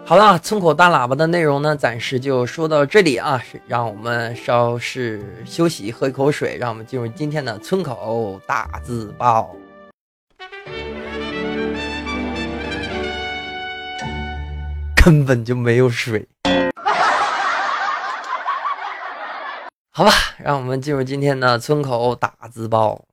[0.09, 9.51] 好了，村口大喇叭的内容呢，暂时就说到这里啊，让我们稍事休息，喝一口水，让我们进入今天的村口大字报。
[15.05, 16.25] 根本就没有水。
[19.91, 23.07] 好吧，让我们进入今天的村口打字报。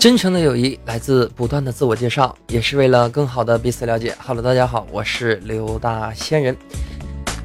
[0.00, 4.16] 真诚的友谊来自不断的自我介绍，也是为了更好的彼此了解。
[4.18, 6.56] Hello，大家好，我是刘大仙人。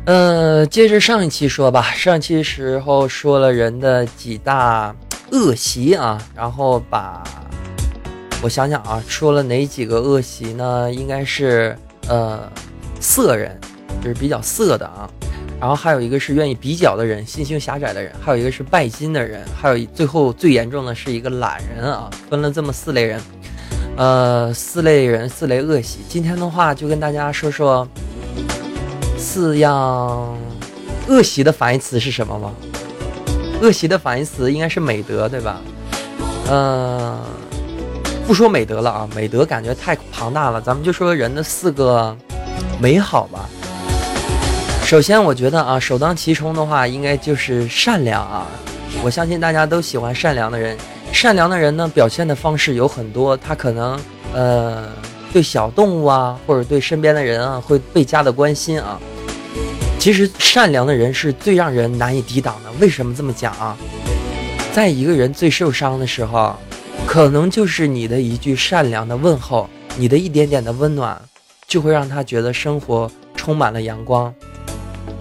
[0.06, 4.96] 呃，接着上一期说吧，上期时候说了人的几大
[5.32, 7.22] 恶习啊，然后把
[8.42, 10.90] 我想想啊，说了哪几个恶习呢？
[10.90, 12.50] 应该是呃，
[13.02, 13.60] 色人，
[14.02, 15.10] 就是比较色的啊。
[15.60, 22.10] 然后还有一个是愿意比较的人，心胸狭窄的人；还有一个是拜金的人；还有最后最严重的是一个懒人啊。
[22.30, 23.22] 分了这么四类人，
[23.96, 26.00] 呃，四类人，四类恶习。
[26.08, 27.88] 今天的话就跟大家说说
[29.18, 30.38] 四样
[31.08, 32.54] 恶习的反义词是什么吗？
[33.62, 35.62] 恶习的反义词应该是美德，对吧？
[36.52, 37.18] 嗯，
[38.28, 42.16] 不说美德了啊，美德感觉太庞大了，咱们就说人的四个
[42.80, 43.50] 美好吧。
[44.86, 48.46] 首先，我觉得啊，首当其冲的话，应该就是善良啊。
[49.04, 50.78] 我相信大家都喜欢善良的人。
[51.12, 53.36] 善良的人呢，表现的方式有很多。
[53.36, 54.00] 他可能
[54.32, 54.88] 呃，
[55.34, 59.00] 对小动物啊，或者对身边的人啊，会倍加的关心啊。
[59.98, 62.72] 其实，善良的人是最让人难以抵挡的。
[62.80, 63.76] 为什么这么讲啊？
[64.72, 66.56] 在一个人最受伤的时候，
[67.08, 69.68] 可能就是你的一句善良的问候，
[69.98, 71.20] 你的一点点的温暖，
[71.68, 74.32] 就会让他觉得生活充满了阳光。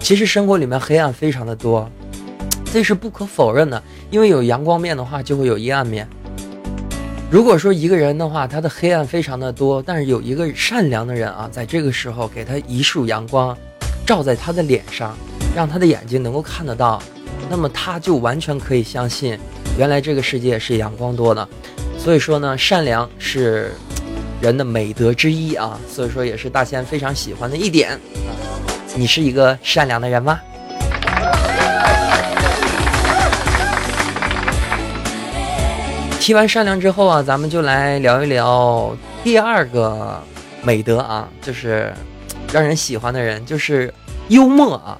[0.05, 1.89] 其实生活里面黑暗非常的多，
[2.71, 3.81] 这是不可否认的。
[4.11, 6.07] 因为有阳光面的话，就会有阴暗面。
[7.31, 13.57] 如果说一个人的话，他的黑暗非常的多，但是有一个善良的人啊，在这个时候给他一束阳光，
[14.05, 15.17] 照在他的脸上，
[15.55, 17.01] 让他的眼睛能够看得到，
[17.49, 19.35] 那么他就完全可以相信，
[19.75, 21.49] 原来这个世界是阳光多的。
[21.97, 23.71] 所以说呢，善良是
[24.39, 27.99] 人的美德之一啊，所以说也是大仙非常喜欢的一点。
[28.97, 30.39] 你是一个善良的人吗？
[36.19, 40.23] 提完善良之后啊，咱们就来聊一聊第二个
[40.63, 41.93] 美德啊，就是
[42.53, 43.93] 让人喜欢的人，就是
[44.29, 44.97] 幽默啊。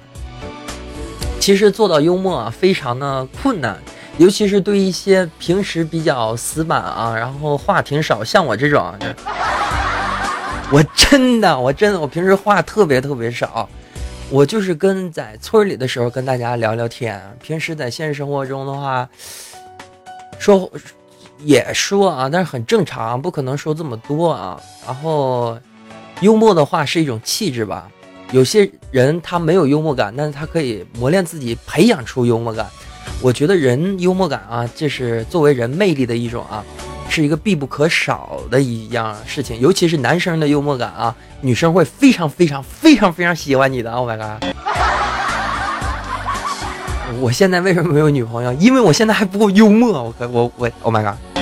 [1.40, 3.78] 其实做到幽默啊，非常的困难，
[4.18, 8.94] 尤其是对一些平时比较死板啊，然后话挺少，像我这种，
[10.70, 13.68] 我真的，我真的，我平时话特别特别少。
[14.28, 19.08] 我就是跟在村里的时候跟大家聊聊天，平时在现实生活中的话，
[20.38, 20.68] 说
[21.38, 24.60] 也说啊，但是很正常，不可能说这么多啊。
[24.84, 25.56] 然后，
[26.20, 27.88] 幽默的话是一种气质吧。
[28.32, 32.66] 有些人他没有幽默感，但是他可以磨练自己，培养出幽默感。
[33.22, 36.64] 我觉得人幽默感啊，这是作为人魅力的一种啊。
[37.16, 43.90] 是一个必不可少的一样事情，尤其是男生的幽默感啊，女生会非常非常非常非常喜欢你的。
[43.90, 44.44] Oh my god！
[47.18, 48.52] 我现在为什么没有女朋友？
[48.52, 50.02] 因为我现在还不够幽默。
[50.02, 51.14] 我可我我，Oh my god！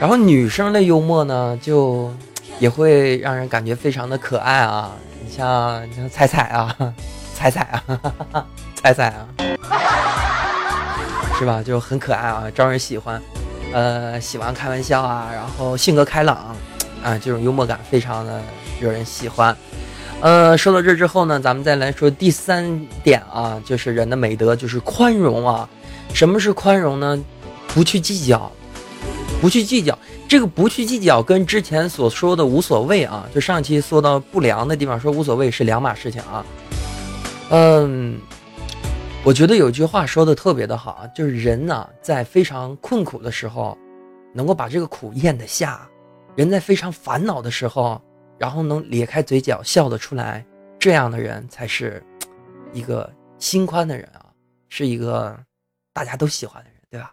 [0.00, 2.12] 然后女生的幽默呢，就
[2.58, 4.90] 也会让人感觉非常的可爱啊。
[5.24, 6.76] 你像你像彩彩啊，
[7.32, 7.80] 彩彩啊，
[8.74, 9.24] 彩彩啊。
[11.38, 11.62] 是吧？
[11.62, 13.20] 就很可爱啊，招人喜欢，
[13.72, 16.56] 呃，喜欢开玩笑啊，然后性格开朗，
[17.04, 18.40] 啊，这种幽默感非常的
[18.80, 19.54] 惹人喜欢。
[20.22, 25.68] 呃，说到这之后呢，咱们再来说第三点啊，就是人的美德，就是宽容啊。
[26.14, 27.22] 什么是宽容呢？
[27.68, 28.50] 不去计较，
[29.42, 29.98] 不去计较。
[30.26, 36.44] 这个不去计较跟之前所说的无所谓啊，就上期说到不良的地方说无所谓是两码事情啊。
[37.50, 38.18] 嗯。
[39.26, 43.76] 我觉得有句话说的特别的好啊，就是人呢在非常困苦的时候，
[44.32, 45.80] 能够把这个苦咽得下；
[46.36, 48.00] 人在非常烦恼的时候，
[48.38, 50.46] 然后能咧开嘴角笑得出来，
[50.78, 52.00] 这样的人才是
[52.72, 54.26] 一个心宽的人啊，
[54.68, 55.36] 是一个
[55.92, 57.12] 大家都喜欢的人，对吧？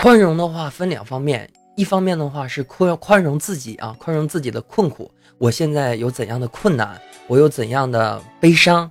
[0.00, 5.08] 宽容的话分两方面，一方面的话是宽宽容自己啊，宽容自己的困苦。
[5.38, 8.90] 我现在有怎样的困难，我有怎样的悲伤，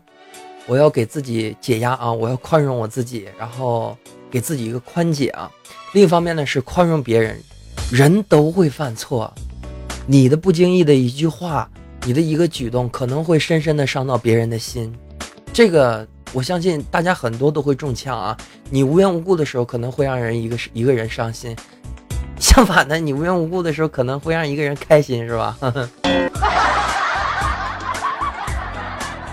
[0.66, 3.98] 我要给自己解压啊，我要宽容我自己，然后
[4.30, 5.50] 给自己一个宽解啊。
[5.94, 7.42] 另一方面呢是宽容别人，
[7.92, 9.34] 人都会犯错，
[10.06, 11.68] 你的不经意的一句话，
[12.06, 14.94] 你的一个举动，可能会深深的伤到别人的心。
[15.52, 18.38] 这个我相信大家很多都会中枪啊，
[18.70, 21.56] 你无缘无故的时候可能会让人一个一个人伤心。
[22.40, 25.58] 相反的，你无缘无故的时候可能会让一个人开心，是吧？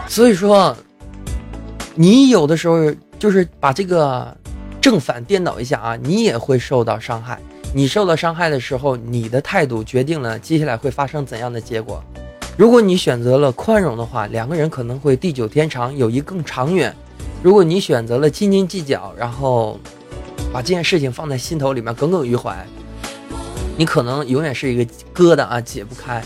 [0.08, 0.74] 所以说，
[1.98, 4.36] 你有的时候就是把这个
[4.82, 7.40] 正反颠倒一下啊，你也会受到伤害。
[7.74, 12.02] 你受到伤害的时候，你的态度决定了接下来会发生怎样的结果。
[12.56, 16.92] 如果你选择了宽容的话，两个人可能会地久天长，友谊更长远；
[17.42, 19.80] 如果你选择了斤斤计较，然后
[20.52, 22.54] 把这件事情放在心头里面耿耿于怀。
[23.78, 26.22] 你可能永远是一个疙瘩啊，解不开。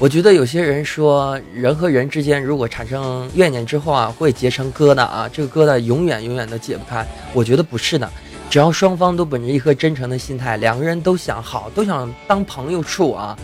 [0.00, 7.04] 我觉得有些人说，人和人之间如果产生怨念之后啊，会结成疙瘩啊，这个疙瘩永远永远都解不开。
[7.34, 8.08] 我觉得不是的，
[8.48, 13.36] 只要双方都本着一颗真诚的心态，两个人都想好，都想当朋友处啊。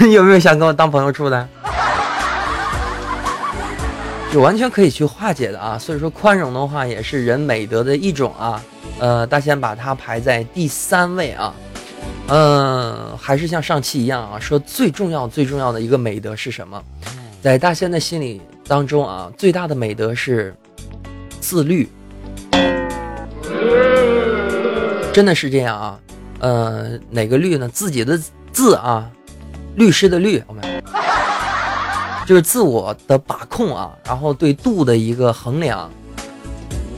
[0.12, 1.48] 有没有想跟我当朋友处的？
[4.30, 5.78] 就完全可以去化解的啊。
[5.78, 8.62] 所以说，宽容的话也是人美德的一种啊。
[8.98, 11.54] 呃，大仙把它排在第三位啊，
[12.30, 16.82] 嗯，还是像上期一样啊，说最重要最重要的一个美德是什么？
[17.40, 20.54] 在大仙的心里当中啊，最大的美德是
[21.40, 21.88] 自律，
[25.10, 25.98] 真的是这样啊，
[26.40, 27.66] 呃，哪个律呢？
[27.66, 28.20] 自己的
[28.52, 29.10] 自啊，
[29.76, 30.62] 律师的律，我们
[32.26, 35.90] 就是自我的把控啊，然后对度的一个衡量，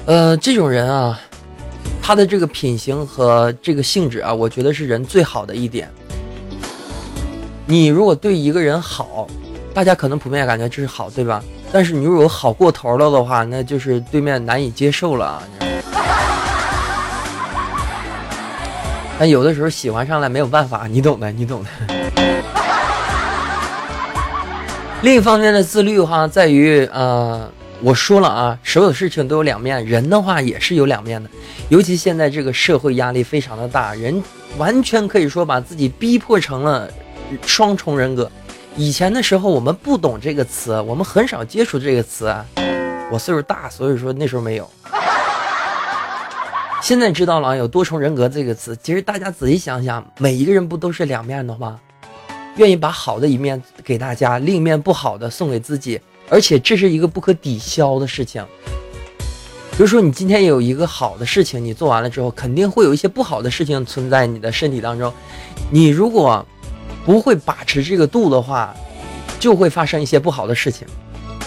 [0.06, 1.20] 呃，这种人啊。
[2.02, 5.88] 他的这个品行和这个性质啊，我觉得是人最好的一点。
[7.66, 9.28] 你如果对一个人好，
[9.72, 11.40] 大家可能普遍感觉这是好，对吧？
[11.70, 15.40] 但是你如果好过头了的话，那就是对面难以接受了。
[19.16, 21.68] 但有的时候喜欢上来没有办法，你懂的，你懂的。
[25.02, 27.48] 另一方面的自律哈，在于呃。
[27.82, 31.30] 我说了啊，所有事情都有两面，人的话也是有两面的。
[31.70, 34.22] 尤其现在这个社会压力非常的大，人
[34.58, 36.90] 完全可以说把自己逼迫成了
[37.46, 38.30] 双重人格。
[38.76, 42.34] 以前的时候我们不懂这个词，我们很少接触这个词。
[43.10, 44.70] 我岁数大，所以说那时候没有。
[46.82, 51.80] 现在知道了有多重人格这个词，其实大家仔细想想，每一个人不都是两面的吗？
[52.56, 55.98] 愿意把好的一面给大家，另一面不好的送给自己。
[56.30, 58.42] 而且这是一个不可抵消的事情。
[59.72, 65.12] 比如说，你今天有一个好的事情，你做完了之后，肯定会有一些不好的事情存在你的身体当中。
[65.70, 66.46] 你如果
[67.04, 68.74] 不会把持这个度的话，
[69.40, 70.86] 就会发生一些不好的事情。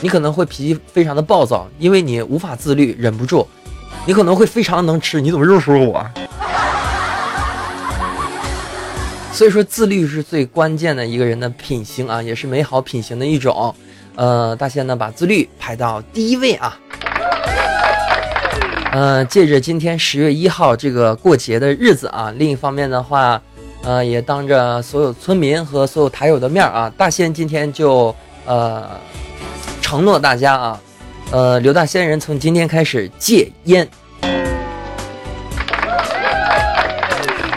[0.01, 3.47] 你可能会脾气非常的暴躁，因为你无法自律，忍不住。
[4.05, 6.05] 你可能会非常能吃，你怎么又说我？
[9.31, 13.73] 所以说，自律是最关键的一个人的品行啊，也是美好品行的一种。
[14.15, 16.77] 呃，大仙呢把自律排到第一位啊。
[18.91, 23.41] 呃，借着今天十月一号这个过节的日子啊，另一方面的话，
[23.83, 28.87] 呃，也当着所有村民和所有台友的面啊，大仙今天就呃
[29.81, 30.79] 承诺大家啊，
[31.31, 33.87] 呃，刘大仙人从今天开始戒烟。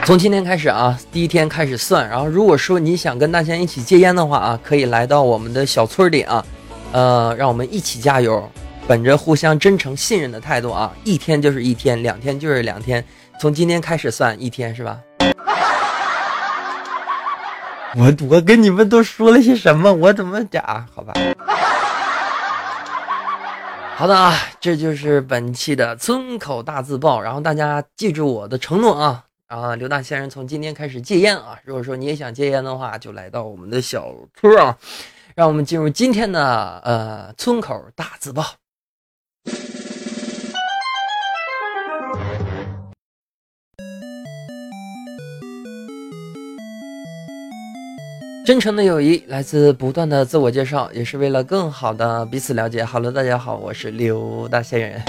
[0.07, 2.09] 从今天开始啊，第一天开始算。
[2.09, 6.47] 然后，如果说你想跟大仙一起戒烟的话啊，可以来到我们的小村里啊，
[6.93, 8.49] 呃，让我们一起加油，
[8.87, 13.05] 本着互相真诚信任的态度啊，一天就是一天，两天就是两天，
[13.41, 14.97] 从今天开始算一天是吧？
[17.97, 19.93] 我我跟你们都说了些什么？
[19.93, 20.63] 我怎么讲？
[20.95, 21.15] 好吧。
[23.97, 27.21] 好的啊，这就是本期的村口大字报。
[27.21, 29.25] 然后大家记住我的承诺啊。
[29.47, 31.57] 啊，刘大仙人从今天开始戒烟啊！
[31.63, 34.77] 如果说你也想戒烟的话，就来到我们的小村啊，
[35.37, 38.45] 让我们进入今天的呃村口大字报。
[48.45, 52.85] 真诚的友谊来自不断的自我介绍，也是为了更好的彼此了解。
[52.85, 55.01] 好了，大家好，我是刘大仙人。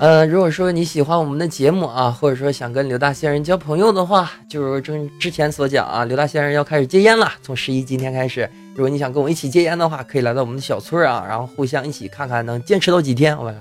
[0.00, 8.48] 呃，如果说你喜欢我们的节目啊，或者说想跟刘大仙人交朋友的话，就如正之前所讲啊，刘大仙人要开始戒烟了，从十一今天开始。
[8.74, 13.36] 如果你想跟我一起戒烟的话，可以来到我们的小村啊，然后互相一起看看能坚持到几天。
[13.36, 13.52] 我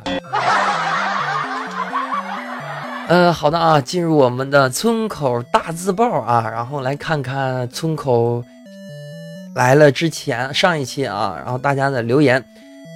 [3.09, 8.41] 呃，好的啊，进入我们的村口大字报啊，然后来看看村口
[9.55, 12.41] 来了之前上一期啊，然后大家的留言。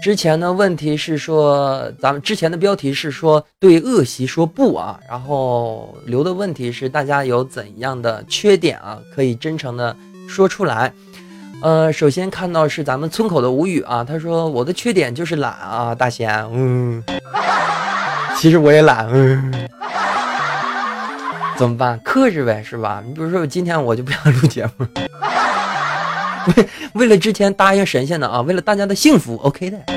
[0.04, 9.96] 之前的问题是说，咱们之前的标题是说对恶习说不啊，然后留的问题是大家有怎样的缺点啊，可以真诚的
[10.28, 10.92] 说出来。
[11.62, 17.02] 呃，首先看到是咱们村口的无语啊，他说我的缺点就是懒啊，大仙，嗯，
[18.36, 19.54] 其实我也懒，嗯。
[21.56, 21.98] 怎么办？
[22.04, 23.02] 克制呗，是吧？
[23.08, 24.86] 你比如说，今天我就不想录节目，
[26.48, 29.78] 为 为了之前答应神仙的啊，为了大家的幸福，OK 的。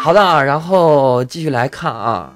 [0.00, 2.32] 好的啊，然后继续来看啊，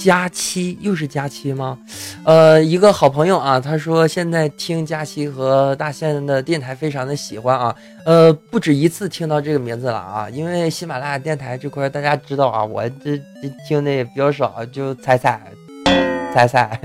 [0.00, 1.78] 佳期又是佳期吗？
[2.24, 15.40] 呃，一个好朋友啊，他说现在听佳期和大仙的电台非常的喜欢啊，呃，不止一次听到这个名字了啊，因为喜马拉雅电台这块大家知道啊，我这这听的也比较少，就猜猜。
[16.34, 16.80] 猜猜，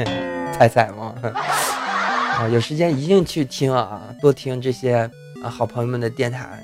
[0.55, 1.15] 猜猜吗？
[2.39, 4.95] 啊，有时间一定去听啊，多听这些
[5.43, 6.63] 啊好朋友们的电台。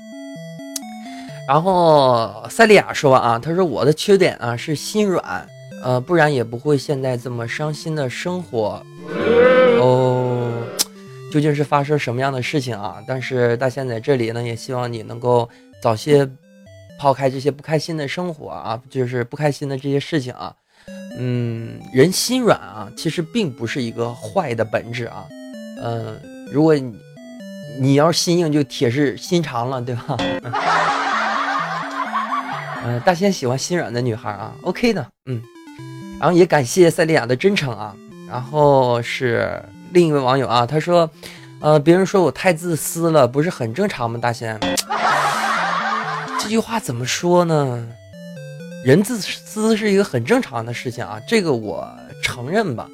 [1.46, 5.46] 然后塞利亚说啊，他说我的缺点啊是心软，
[5.84, 8.82] 呃，不然也不会现在这么伤心的生活。
[9.78, 10.50] 哦，
[11.30, 12.96] 究竟是发生什么样的事情啊？
[13.06, 15.46] 但是大仙在这里呢，也希望你能够
[15.82, 16.26] 早些
[16.98, 20.54] 抛开这些不开心的生活啊，就是不开心的这些事情啊。
[21.18, 25.26] 嗯，人心软啊，其实并不是一个坏的本质啊。
[25.82, 26.20] 嗯，
[26.52, 26.94] 如果你
[27.78, 30.16] 你要是心硬，就铁是心肠了，对吧？
[32.84, 35.04] 嗯，大仙喜欢心软的女孩啊，OK 的。
[35.26, 35.42] 嗯，
[36.20, 37.94] 然后也感谢塞利亚的真诚啊。
[38.28, 39.62] 然后是
[39.92, 41.08] 另一位网友啊，他说，
[41.60, 44.18] 呃，别人说我太自私了，不是很正常吗？
[44.20, 44.58] 大仙，
[46.40, 47.86] 这句话怎么说呢？
[48.84, 51.86] 人自私是一个很正常的事情啊，这个我
[52.22, 52.88] 承认吧。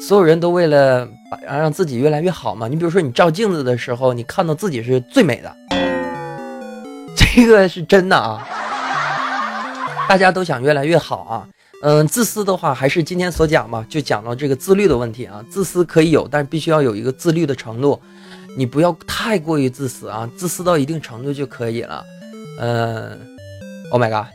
[0.00, 2.68] 所有人都为了把让自己越来越好嘛。
[2.68, 5.56] 你比如说，你照镜子的时候，你看到自己是最美的，
[7.16, 8.46] 这个是真的啊。
[10.08, 11.48] 大家都想越来越好啊。
[11.82, 15.44] 嗯，自私的话还是今天所讲嘛，就讲到这个自律的问题啊。
[15.50, 18.00] 自私可以有，但是必须要有一个自律的程度，
[18.56, 22.04] 你不要太过于自私啊，自私到一定程度就可以了。
[22.60, 23.18] 嗯
[23.90, 24.26] ，Oh my god。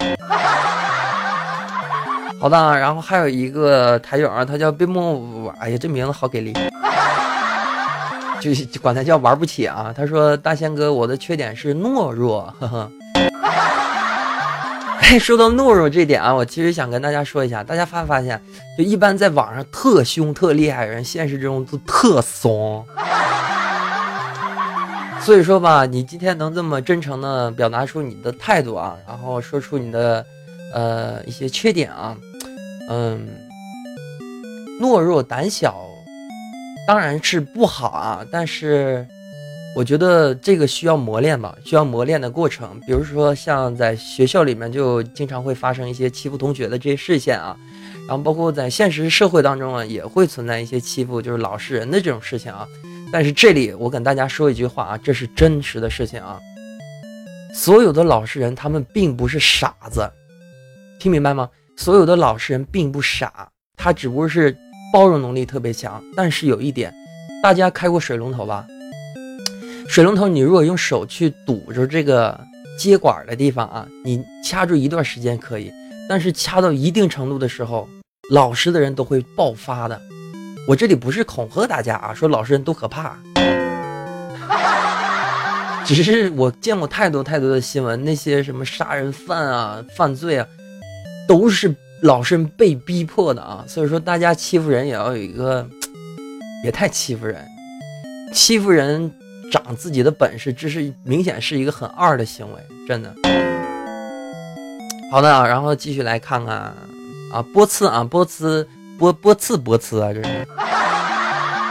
[2.42, 6.52] 好的，然后还有一个台友啊，他叫冰木，哎呀，这名字好给力，
[8.42, 9.94] 就管他叫玩不起啊。
[9.96, 12.52] 他说：“大仙哥，我的缺点是懦弱。
[12.60, 12.92] ”呵呵。
[15.02, 18.42] 哎，说到懦弱这点啊，我其实想跟大家说一下，大家发没发现，
[18.76, 22.84] 就一般在网上特凶特厉害的人，现实中都特怂。
[25.20, 30.26] 所以说吧，你今天能这么真诚的表达出你的态度啊，然后说出你的
[30.74, 32.18] 呃一些缺点啊。
[32.94, 33.26] 嗯，
[34.82, 35.88] 懦弱胆小
[36.86, 39.08] 当然是不好啊，但是
[39.78, 42.78] 我觉得这个需要磨练吧，需要磨练的过程。
[42.86, 47.56] 比如说像在学校里面，就经常会发生一些欺负同学的这些事件啊，
[48.10, 52.68] 然后包括在现实社会当中啊，也会存在一些欺负就是老实人的这种事情啊。
[53.14, 56.38] 但是这里我跟大家说一句话啊，这是真实的事情啊，
[57.54, 60.12] 所有的老实人他们并不是傻子，
[61.00, 61.50] 听明白吗？
[61.82, 64.56] 所有的老实人并不傻，他只不过是
[64.94, 66.00] 包容能力特别强。
[66.16, 66.94] 但是有一点，
[67.42, 68.68] 大家开过水龙头吧？
[69.90, 72.40] 水龙头你如果用手去堵着这个
[72.78, 75.74] 接管的地方啊，你掐住一段时间可以，
[76.08, 77.90] 但是掐到一定程度的时候，
[78.30, 80.00] 老实的人都会爆发的。
[80.68, 83.18] 我这里不是恐吓大家啊，说老实人都可怕，
[85.84, 90.46] 只是我见过太多太多的新闻，那些什么杀人犯啊、犯罪啊。
[91.32, 95.66] 都是老实人被逼迫的啊，所以说大家欺负人也要有一个，
[96.62, 97.42] 别太欺负人，
[98.34, 99.10] 欺负人
[99.50, 103.16] 长自己的本事，这是明显是一个很二的行为，真的。
[105.10, 106.54] 好的啊，然后继续来看看
[107.32, 108.68] 啊，波次啊，波次
[109.00, 110.48] 波波次波次啊，这是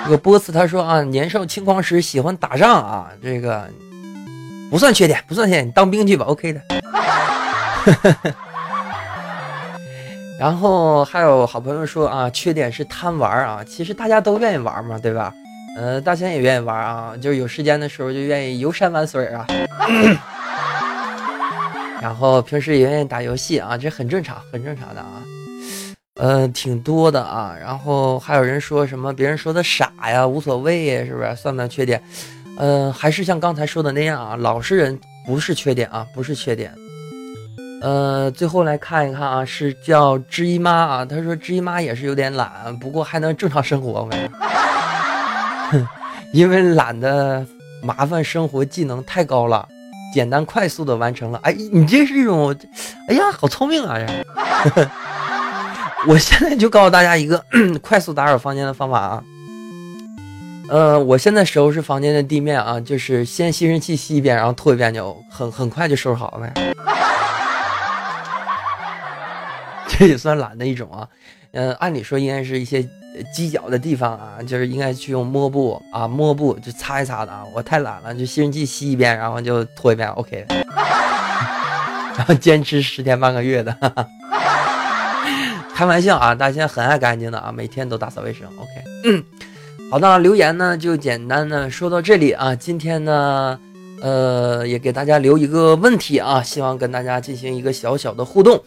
[0.04, 3.68] 这个波次他说啊，年少轻狂时喜欢打仗啊，这个
[4.70, 6.62] 不算缺点，不算缺点，你当兵去吧，OK 的。
[10.40, 13.62] 然后还有好朋友说啊，缺点是贪玩啊。
[13.62, 15.30] 其实大家都愿意玩嘛，对吧？
[15.76, 19.46] 呃，大仙也愿意玩啊，就是有时间的时候就愿意游山玩水啊。
[22.00, 25.22] 然后平时也愿意打游戏啊，这很正常，很正常的啊。
[26.14, 27.54] 呃，挺多的啊。
[27.60, 32.02] 然后还有人说什么别人说的傻呀，无所谓呀，是不是算不算缺点？
[32.56, 36.74] 呃，还是像刚才说的那样啊，老实人不是缺点啊，不是缺点。
[37.80, 41.04] 呃，最后来看一看啊，是叫知姨妈啊。
[41.04, 44.02] 他说知姨妈也是有点懒，不过还能正常生活。
[44.02, 44.20] 我感
[45.72, 45.86] 觉，
[46.32, 47.46] 因为懒的
[47.82, 49.66] 麻烦生活技能太高了，
[50.12, 51.40] 简单快速的完成了。
[51.42, 52.54] 哎，你这是一种，
[53.08, 53.96] 哎呀，好聪明啊！
[54.74, 54.88] 这，
[56.06, 57.42] 我现在就告诉大家一个
[57.80, 59.22] 快速打扫房间的方法啊。
[60.68, 66.52] 呃，我现在收拾房间的地面啊，就是先吸尘器吸一遍，然后拖一遍就很很快就收拾好了。
[70.00, 71.06] 这 也算懒的一种啊，
[71.52, 72.80] 嗯，按理说应该是一些
[73.36, 77.44] 犄角的地方啊，就是应该去用抹布啊，抹布就擦一擦的啊。
[77.54, 80.46] 我太懒了，就吸尘器吸一遍，然后就拖一遍，OK。
[82.16, 83.76] 然后坚持十天半个月的，
[85.76, 88.70] 开玩笑啊，大家很爱干净的啊，每天都打扫卫生，OK。
[89.04, 89.22] 嗯，
[89.90, 93.58] 好的，留言呢就简单的说到这里啊，今天呢，
[94.00, 98.58] 呃，也给大家留一个问题啊，希望跟大家进行一个小小的互动。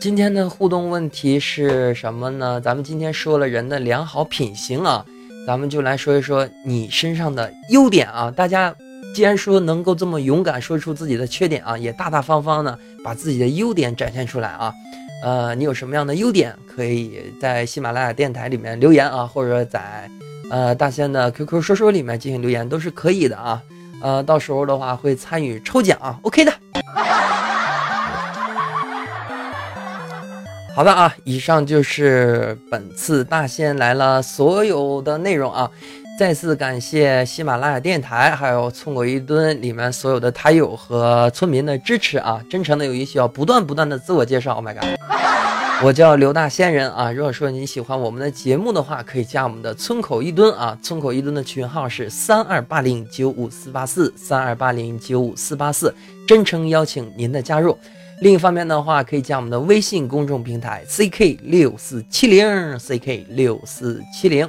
[0.00, 2.60] 今天的互动问题是什么呢？
[2.60, 5.04] 咱们今天说了人的良好品行啊，
[5.46, 8.30] 咱们就来说一说你身上的优点啊。
[8.30, 8.74] 大家
[9.14, 14.74] 既然说能够这么勇敢说出自己的缺点啊，也大大方方的把自己的优点展现出来啊。
[15.22, 20.10] 呃，你有什么样的优点，可以在喜马拉雅电台里面留言啊，或者在
[20.50, 23.62] 呃大仙的 QQ 说说里面进行留言都是可以的啊。
[24.02, 26.52] 呃，到时候的话会参与抽奖啊，OK 的。
[30.74, 35.70] 好的啊，以上就是本次大仙来了所有的内容啊！
[36.18, 42.42] 再次感谢喜马拉雅电台，还有村口一吨里面所有的台友和村民的支持啊！
[42.50, 44.54] 真诚的友谊需要不断不断的自我介绍。
[44.54, 44.84] Oh my god，
[45.84, 47.12] 我叫刘大仙人啊！
[47.12, 50.76] 如果说你喜欢我们的节目的话，可以加我们的村口一吨啊！
[50.82, 55.94] 村口一吨的群号是三二八零九五四八四三二八零九五四八四，
[56.26, 57.78] 真诚邀请您的加入。
[58.24, 62.42] 另一方面的话，可以加我们的微信公众平台 ck 六四七零
[62.78, 64.48] ck 六四七零。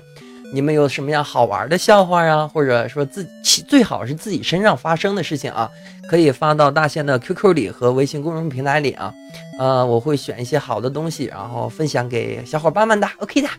[0.53, 5.69] 你们有什么样好玩的笑话啊，或者说自己最好是自己身上发生的事情啊，
[6.09, 9.13] 可以发到大仙的 QQ 里和微信公众平台里啊。
[9.59, 13.05] 呃，我会选一些好的东西，然后分享给小伙伴们的。
[13.17, 13.49] OK 的。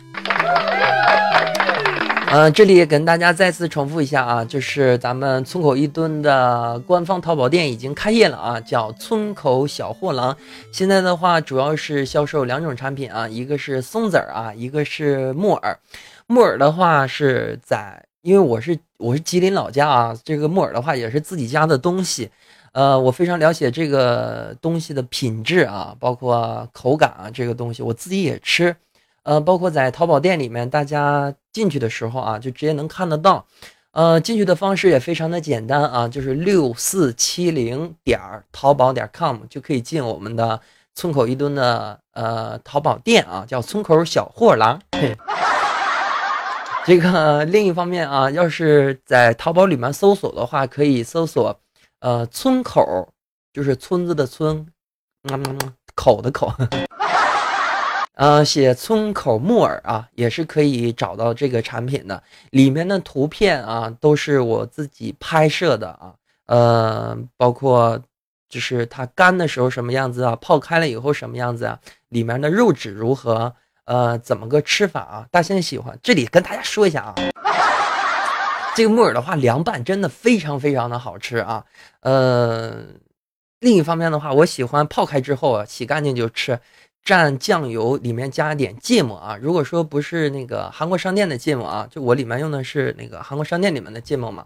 [2.29, 10.35] 嗯，这里也跟大家再次重复一下啊，就是咱们村口一吨的官方淘宝店已经开业了啊，叫村口小货郎。
[10.73, 15.79] 现在的话，主要是销售两种产品啊，一个是松子儿啊，一个是木耳。
[16.27, 22.29] 木耳的话是在，因为我是我是吉林老家啊，这个木耳的话也是自己家的东西，
[22.73, 28.75] 呃，我非常了解这个东西的品质啊，包括口感啊，这个东西我自己也吃。
[29.27, 33.45] 呃，包括在淘宝店里面，大家进去的时候啊，就直接能看得到。
[33.91, 38.17] 呃，进去的方式也非常的简单啊，就是六四七零点
[38.53, 40.57] 淘宝点 com 就可以进我们的
[40.95, 44.81] 村口一吨的呃淘宝店啊，叫村口小货郎。
[46.87, 51.59] 这个另一方面啊，要是在淘宝里面搜索的话，可以搜索
[51.99, 53.09] 呃村口，
[53.51, 54.65] 就是村子的村，
[55.23, 55.59] 嗯，
[55.95, 56.49] 口的口。
[58.17, 62.23] 呃，写村口木耳啊，也是可以找到这个产品的。
[62.49, 66.15] 里面的图片啊，都是我自己拍摄的啊。
[66.47, 68.01] 呃，包括
[68.49, 73.53] 就是它干的时候什么样子啊，泡开了以后什么样子啊，里面的肉质如何，
[73.85, 75.27] 呃，怎么个吃法啊？
[75.29, 77.15] 大仙喜欢，这里跟大家说一下啊，
[78.75, 81.63] 这个木耳的话，凉拌真的非常非常的好吃啊。
[81.99, 82.77] 呃，
[83.59, 86.59] 另一方面的话，我喜欢泡开之后啊，洗干净就吃。
[87.07, 89.37] 蘸酱油，里面加点芥末啊。
[89.41, 94.45] 如果说不是那个韩国商店的芥末啊，就我里面用的是那个韩国商店里面的芥末嘛，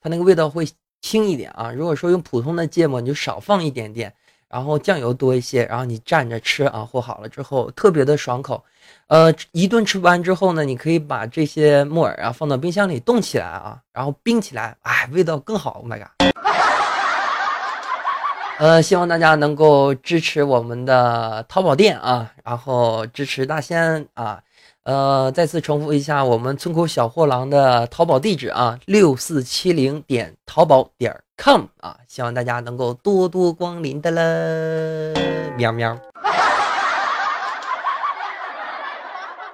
[0.00, 0.64] 它那个味道会
[1.02, 1.72] 轻一点啊。
[1.72, 4.14] 如果说用普通的芥末，你就少放一点点，
[4.48, 8.64] 然后酱油多一些，然后你蘸着吃啊，和好了之后特别的爽口。
[9.08, 15.80] 呃，一顿吃完之后呢，你可以把这些木耳啊放到冰箱里冻起来啊，然后冰起来，哎，味道更好。
[15.80, 16.06] Oh my god！
[18.58, 24.40] 呃，希望大家能够支持我们的淘宝店啊，然后支持大仙啊。
[24.84, 35.12] 呃，再次重复一下，我们村口小货郎的淘宝地址啊，六四七零点淘宝点 com 啊，希望大家能够多多光临的了，
[35.58, 35.98] 喵喵。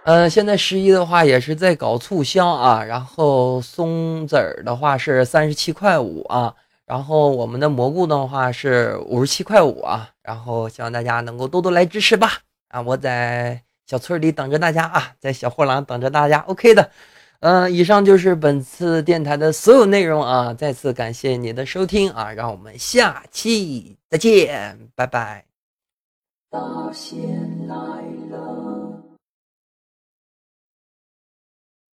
[0.04, 6.54] 呃，现在十一的话也是在搞促销啊，然后松子儿的话是三十七块五啊。
[6.92, 12.28] 然后我们的蘑菇的话是五十七块五啊，然后希望大家能够多多来支持吧
[12.68, 12.82] 啊！
[12.82, 16.90] 我在小村里等着大家啊，在小货郎等着大家，OK 的。
[17.40, 25.46] 嗯，以上就是本次电台的所有内容啊，再次感谢你的收听啊，让我们下期再见，拜拜。
[26.50, 26.60] 大
[26.92, 27.18] 仙
[27.66, 28.31] 来。